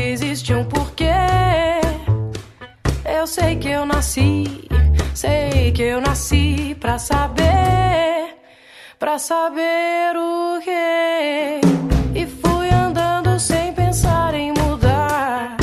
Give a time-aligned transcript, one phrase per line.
[0.00, 1.10] existe um porquê.
[3.04, 4.68] Eu sei que eu nasci,
[5.14, 8.36] sei que eu nasci pra saber,
[8.98, 11.60] pra saber o que.
[12.14, 15.56] E fui andando sem pensar em mudar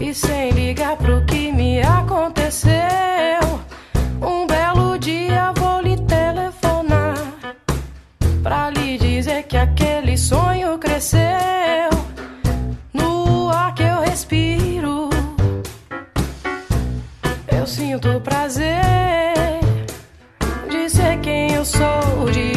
[0.00, 2.72] e sem ligar pro que me aconteceu.
[4.20, 7.14] Um belo dia vou lhe telefonar
[8.42, 8.98] pra lhe
[17.74, 18.80] sinto prazer
[20.70, 22.53] de ser quem eu sou, de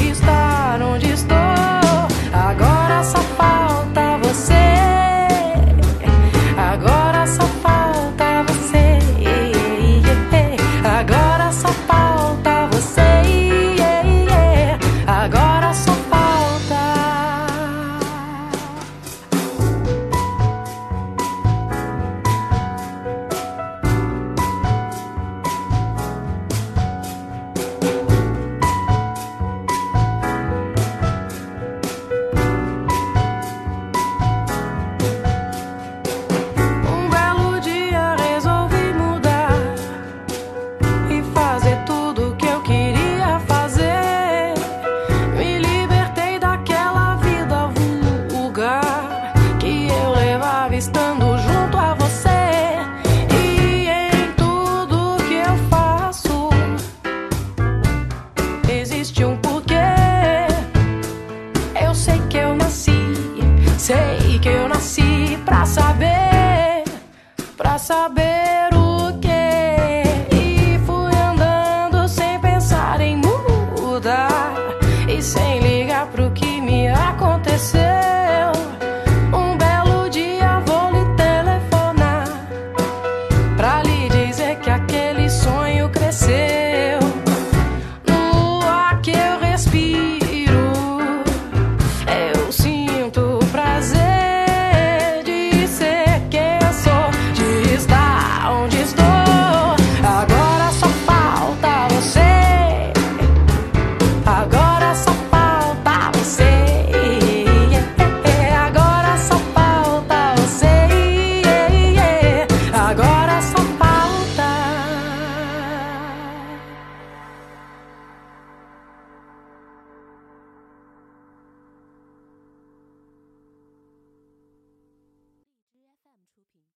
[50.78, 51.27] estando